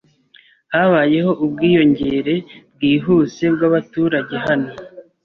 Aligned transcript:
Habayeho 0.73 1.31
ubwiyongere 1.43 2.35
bwihuse 2.73 3.43
bwabaturage 3.53 4.35
hano. 4.45 4.71